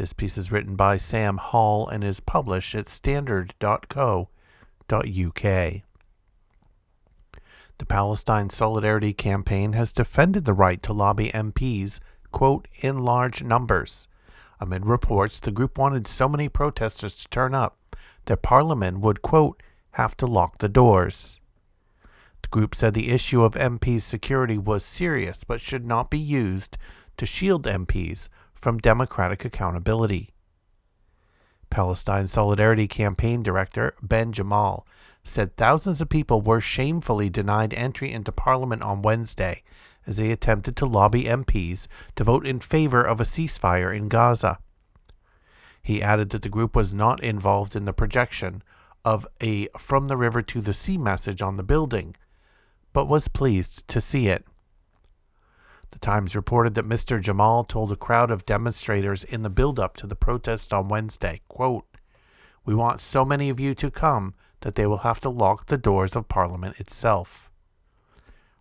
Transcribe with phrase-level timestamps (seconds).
[0.00, 4.26] This piece is written by Sam Hall and is published at standard.co.uk.
[4.96, 5.82] The
[7.86, 12.00] Palestine Solidarity Campaign has defended the right to lobby MPs,
[12.32, 14.08] quote, in large numbers.
[14.58, 17.76] Amid reports, the group wanted so many protesters to turn up
[18.24, 21.42] that Parliament would, quote, have to lock the doors.
[22.40, 26.78] The group said the issue of MPs' security was serious but should not be used
[27.18, 30.30] to shield MPs from democratic accountability.
[31.70, 34.86] Palestine Solidarity Campaign Director Ben Jamal
[35.24, 39.62] said thousands of people were shamefully denied entry into Parliament on Wednesday
[40.06, 44.58] as they attempted to lobby MPs to vote in favor of a ceasefire in Gaza.
[45.82, 48.62] He added that the group was not involved in the projection
[49.04, 52.14] of a From the River to the Sea message on the building,
[52.92, 54.44] but was pleased to see it.
[55.90, 57.20] The Times reported that Mr.
[57.20, 61.86] Jamal told a crowd of demonstrators in the build-up to the protest on Wednesday, quote,
[62.64, 65.78] We want so many of you to come that they will have to lock the
[65.78, 67.50] doors of Parliament itself.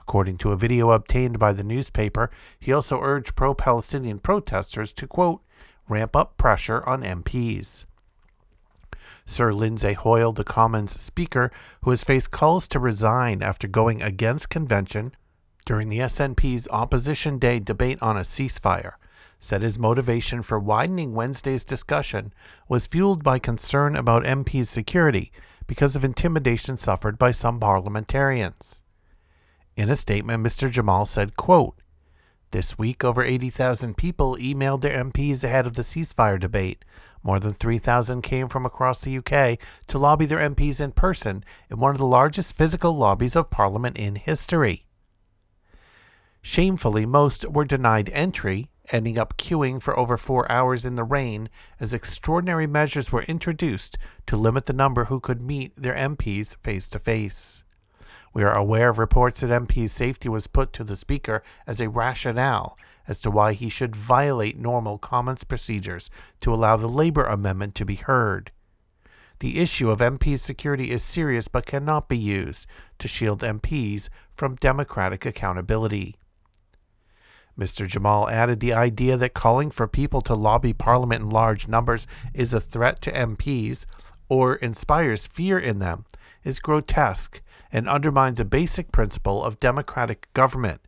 [0.00, 5.42] According to a video obtained by the newspaper, he also urged pro-Palestinian protesters to, quote,
[5.88, 7.84] ramp up pressure on MPs.
[9.24, 14.50] Sir Lindsay Hoyle, the Commons Speaker, who has faced calls to resign after going against
[14.50, 15.14] convention
[15.64, 18.94] during the SNP's Opposition Day debate on a ceasefire,
[19.38, 22.32] said his motivation for widening Wednesday's discussion
[22.68, 25.32] was fueled by concern about MPs' security
[25.66, 28.82] because of intimidation suffered by some parliamentarians.
[29.76, 30.70] In a statement, Mr.
[30.70, 31.76] Jamal said, quote,
[32.50, 36.84] This week, over 80,000 people emailed their MPs ahead of the ceasefire debate.
[37.22, 41.78] More than 3,000 came from across the UK to lobby their MPs in person in
[41.78, 44.86] one of the largest physical lobbies of Parliament in history.
[46.42, 51.48] Shamefully, most were denied entry, ending up queuing for over four hours in the rain
[51.78, 56.88] as extraordinary measures were introduced to limit the number who could meet their MPs face
[56.90, 57.62] to face.
[58.34, 61.88] We are aware of reports that MP's safety was put to the Speaker as a
[61.88, 62.76] rationale
[63.06, 66.10] as to why he should violate normal Commons procedures
[66.40, 68.50] to allow the Labour amendment to be heard.
[69.38, 72.66] The issue of MP's security is serious but cannot be used
[72.98, 76.16] to shield MPs from democratic accountability.
[77.58, 77.86] Mr.
[77.86, 82.54] Jamal added the idea that calling for people to lobby Parliament in large numbers is
[82.54, 83.84] a threat to MPs
[84.28, 86.04] or inspires fear in them
[86.44, 90.80] is grotesque and undermines a basic principle of democratic government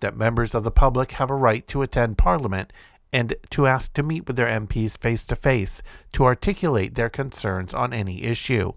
[0.00, 2.72] that members of the public have a right to attend Parliament
[3.12, 7.72] and to ask to meet with their MPs face to face to articulate their concerns
[7.72, 8.72] on any issue.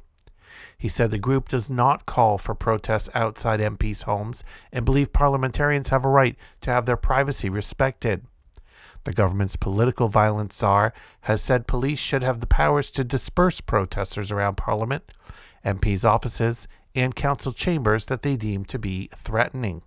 [0.80, 5.90] He said the group does not call for protests outside MPs' homes and believe parliamentarians
[5.90, 8.26] have a right to have their privacy respected.
[9.04, 14.32] The government's political violence czar has said police should have the powers to disperse protesters
[14.32, 15.14] around Parliament,
[15.66, 19.82] MPs' offices, and council chambers that they deem to be threatening.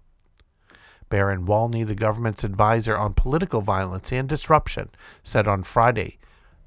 [1.08, 4.90] Baron Walney, the government's advisor on political violence and disruption,
[5.24, 6.18] said on Friday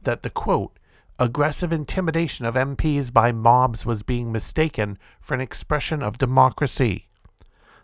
[0.01, 0.77] that the quote,
[1.17, 7.07] aggressive intimidation of MPs by mobs was being mistaken for an expression of democracy.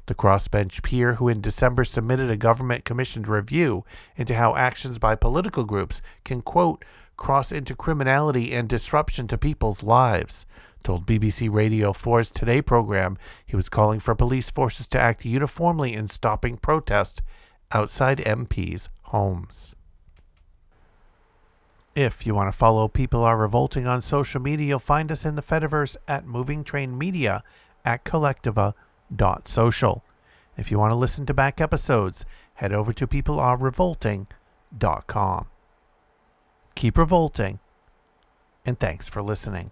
[0.07, 3.85] The crossbench peer, who in December submitted a government commissioned review
[4.17, 6.83] into how actions by political groups can, quote,
[7.15, 10.45] cross into criminality and disruption to people's lives,
[10.83, 15.93] told BBC Radio 4's Today program he was calling for police forces to act uniformly
[15.93, 17.21] in stopping protests
[17.71, 19.75] outside MPs' homes.
[21.95, 25.35] If you want to follow People Are Revolting on social media, you'll find us in
[25.35, 27.43] the Fediverse at Moving Train Media
[27.83, 30.01] at kolektiva.social.
[30.57, 32.23] If you want to listen to back episodes,
[32.55, 35.47] head over to peoplearerevolting.com.
[36.75, 37.59] Keep revolting,
[38.65, 39.71] and thanks for listening.